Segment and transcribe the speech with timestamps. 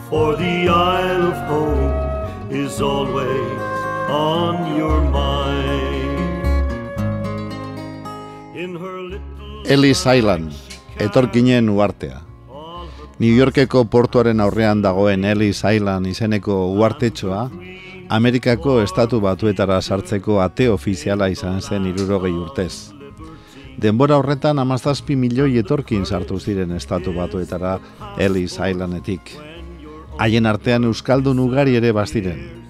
[0.09, 3.61] For the Isle of Hope is always
[4.09, 6.47] on your mind.
[8.57, 10.53] In her little Ellis Island,
[10.97, 12.26] etorkinen uartea.
[13.19, 17.47] New Yorkeko portuaren aurrean dagoen Ellis Island izeneko uartetxoa,
[18.13, 22.93] Amerikako estatu batuetara sartzeko ate ofiziala izan zen irurogei urtez.
[23.81, 27.79] Denbora horretan amazazpi milioi etorkin sartu ziren estatu batuetara
[28.19, 29.33] Ellis Islandetik.
[30.19, 32.66] Haien artean Euskaldun ugari ere baziren.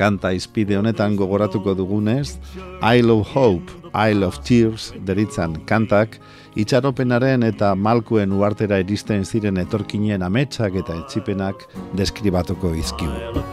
[0.00, 2.38] Kanta izpide honetan gogoratuko dugunez,
[2.80, 6.16] Isle of Hope, Isle of Tears deritzan kantak,
[6.56, 11.66] itxaropenaren eta malkuen uartera iristen ziren etorkinen ametsak eta etxipenak
[12.00, 12.72] deskribatuko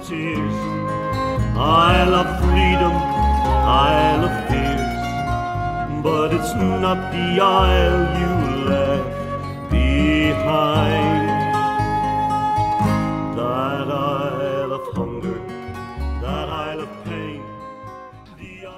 [0.08, 0.56] tears,
[1.58, 2.95] Isle of freedom,
[3.67, 4.95] Isle of fears.
[6.02, 8.34] But it's not the Isle you
[8.70, 11.17] left behind.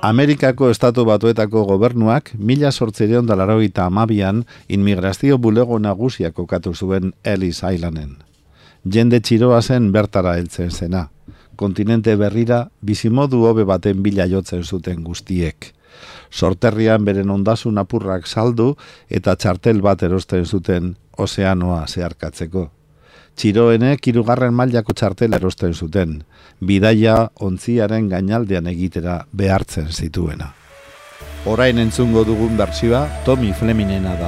[0.02, 8.16] Amerikako estatu batuetako gobernuak mila sortzireon dalaroita amabian inmigrazio bulego nagusia kokatu zuen Ellis Islanden.
[8.86, 11.10] Jende txiroa zen bertara heltzen zena.
[11.60, 15.74] Kontinente berrira bizimodu hobe baten bila jotzen zuten guztiek.
[16.32, 18.78] Sorterrian beren ondasun apurrak saldu
[19.10, 22.70] eta txartel bat erosten zuten ozeanoa zeharkatzeko.
[23.40, 26.18] Txiroenek hirugarren mailako txartela erosten zuten,
[26.60, 30.52] bidaia ontziaren gainaldean egitera behartzen zituena.
[31.48, 34.28] Orain entzungo dugun bertsioa Tommy Fleminena da.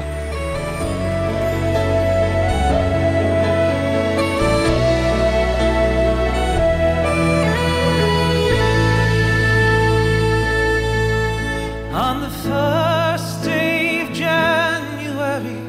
[12.05, 15.59] On the first day of January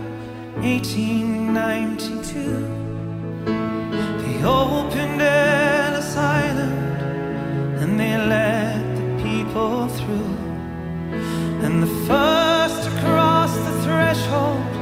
[0.62, 2.91] 1892,
[3.44, 7.02] they opened Ellis Island
[7.80, 10.36] and they let the people through.
[11.64, 14.72] And the first to cross the threshold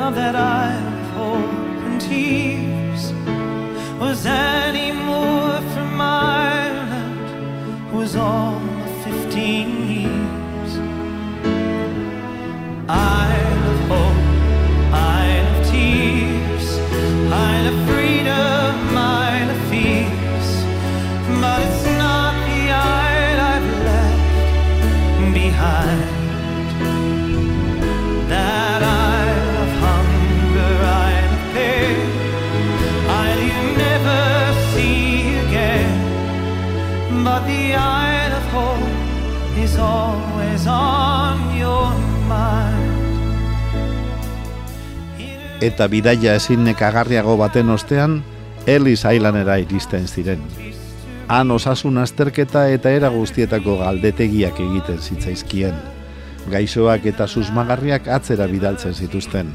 [0.00, 3.12] of that Isle of Hope and Tears
[4.00, 7.28] was Annie Moore from Ireland,
[7.90, 10.19] who was all of 15 years.
[37.22, 41.92] But the Isle of hope is always on your
[42.24, 42.88] mind.
[45.60, 48.22] Eta bidaia ezin nekagarriago baten ostean,
[48.64, 50.40] Ellis Islandera iristen ziren.
[51.28, 55.76] Han osasun azterketa eta era guztietako galdetegiak egiten zitzaizkien.
[56.48, 59.52] Gaixoak eta susmagarriak atzera bidaltzen zituzten,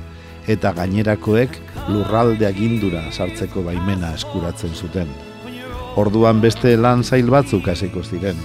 [0.48, 1.58] eta gainerakoek
[1.90, 5.10] lurralde agindura sartzeko baimena eskuratzen zuten.
[5.96, 8.36] Orduan beste lan zail batzuk hasiko ziren.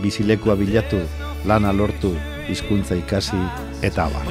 [0.00, 1.02] Bizilekua bilatu,
[1.44, 2.14] lana lortu,
[2.48, 3.40] hizkuntza ikasi
[3.84, 4.24] eta abar.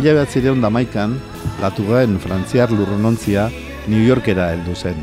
[0.00, 1.18] Mila behatzireun damaikan,
[1.60, 3.42] latugaren frantziar lurronontzia
[3.84, 4.96] New Yorkera heldu zen.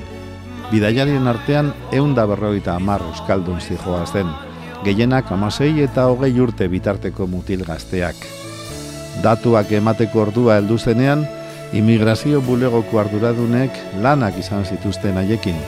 [0.72, 4.32] Bidaiarien artean eun da berroita amar euskaldun zijoa zen,
[4.88, 8.24] gehienak amasei eta hogei urte bitarteko mutil gazteak.
[9.22, 11.28] Datuak emateko ordua heldu zenean,
[11.78, 15.60] imigrazio bulegoko arduradunek lanak izan zituzten haiekin,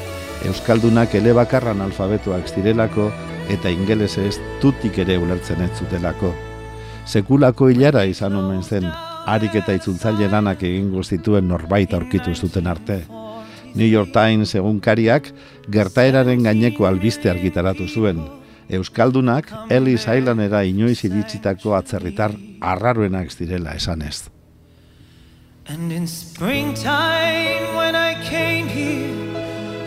[0.50, 3.12] euskaldunak elebakarran alfabetoak zirelako
[3.54, 6.34] eta ingelesez tutik ere ulertzen ez zutelako.
[7.06, 8.90] Sekulako hilara izan omen zen,
[9.26, 13.04] harik eta itzultzaile lanak egingo zituen norbait aurkitu zuten arte.
[13.76, 15.30] New York Times egunkariak
[15.72, 18.24] gertaeraren gaineko albiste argitaratu zuen.
[18.70, 24.30] Euskaldunak Ellis Islandera inoiz iritsitako atzerritar arraroenak zirela esanez.
[25.68, 29.38] And in springtime, when I came here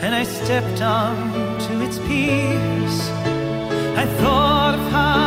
[0.02, 3.10] and I stepped onto its piers,
[3.96, 5.21] I thought of how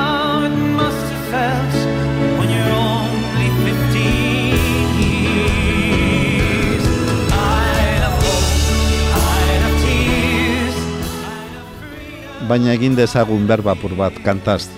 [12.56, 14.70] Baina egin dezagun berbapur bat kantaz.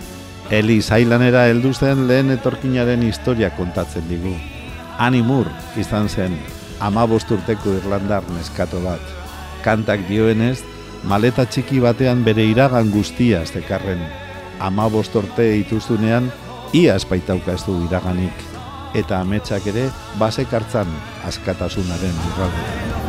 [0.50, 4.32] Ellis Islandera heldu zen lehen etorkinaren historia kontatzen digu.
[4.98, 6.40] Annie Moore izan zen,
[6.82, 9.14] amabost urteko Irlandar neskato bat.
[9.62, 10.64] Kantak dioenez,
[11.04, 14.02] maleta txiki batean bere iragan guztia zekarren.
[14.58, 16.32] Amabost urte ituztunean,
[16.74, 18.42] ia espaitauka ez du iraganik.
[18.98, 20.98] Eta ametsak ere, basekartzan
[21.30, 23.07] askatasunaren lurraldean.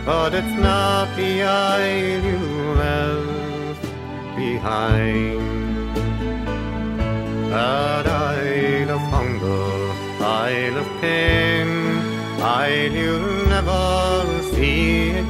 [0.05, 2.43] But it's not the Isle you
[2.83, 3.83] left
[4.37, 5.97] behind.
[7.51, 11.69] That Isle of hunger, Isle of pain,
[12.41, 14.12] Isle you'll never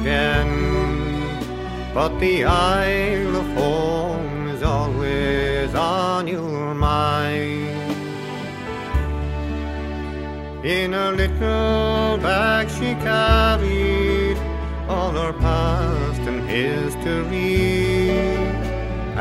[0.03, 1.93] again.
[1.93, 7.69] But the Isle of home is always on your mind.
[10.65, 14.37] In a little bag she carried
[14.89, 18.09] all her past and history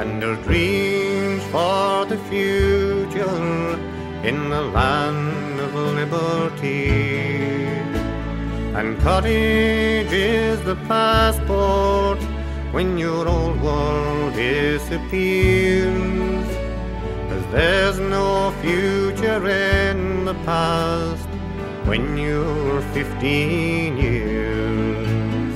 [0.00, 3.78] and her dreams for the future
[4.28, 7.61] in the land of liberty.
[8.74, 12.20] And courage is the passport
[12.72, 16.12] when your old world disappears.
[17.52, 21.28] There's no future in the past
[21.84, 25.54] when you're 15 years.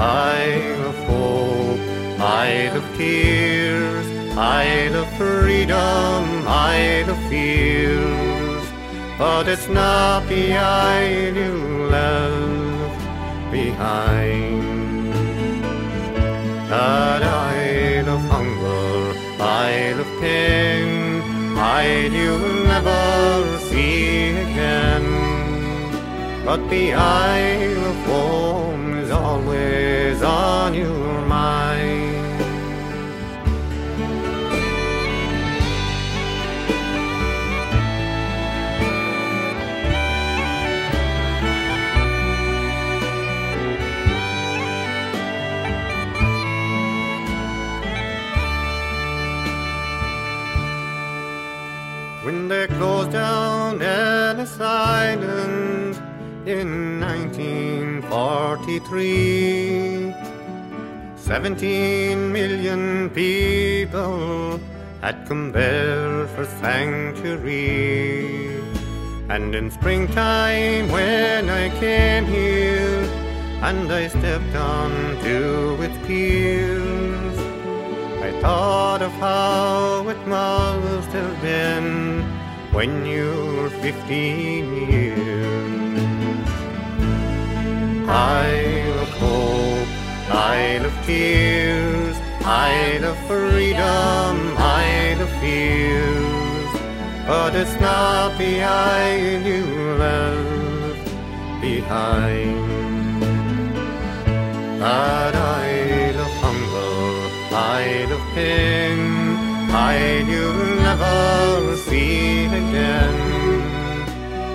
[0.00, 1.78] Isle of hope,
[2.20, 7.83] Isle of tears, Isle of freedom, Isle of fears.
[9.24, 11.54] But it's not the Isle you
[11.96, 13.00] left
[13.50, 15.14] behind.
[16.68, 21.22] That Isle of hunger, Isle of pain,
[21.56, 25.06] Isle you'll never see again.
[26.44, 31.53] But the Isle of home is always on your mind.
[58.90, 60.14] 1943,
[61.16, 64.60] 17 million people
[65.00, 67.80] had come there for sanctuary.
[69.30, 73.08] And in springtime when I came here
[73.62, 77.38] and I stepped on onto its piers,
[78.22, 82.22] I thought of how it must have been
[82.72, 85.54] when you were 15 years.
[88.06, 88.73] Hope,
[90.30, 96.70] Isle of tears, Isle of freedom, Isle of fears.
[97.26, 99.64] But it's not the Isle you
[99.98, 101.04] left
[101.60, 103.22] behind.
[104.80, 109.00] That Isle of hunger, Isle of pain,
[109.70, 113.16] Isle you'll never see again.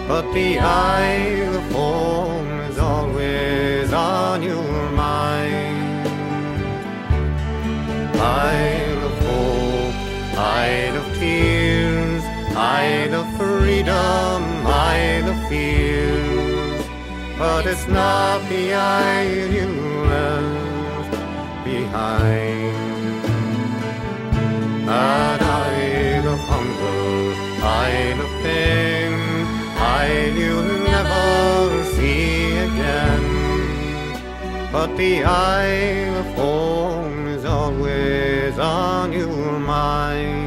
[0.07, 4.78] But the Isle of home is always on your
[8.39, 9.95] Isle of hope,
[10.37, 12.23] Isle of tears,
[12.55, 16.85] Isle of freedom, Isle of fears.
[17.37, 19.69] But it's not the Isle you
[20.13, 21.11] left
[21.65, 22.77] behind.
[24.87, 29.19] That Isle of hunger, Isle of pain,
[29.77, 33.27] Isle you'll never see again.
[34.71, 38.18] But the Isle of home is always
[38.99, 40.38] on your mind.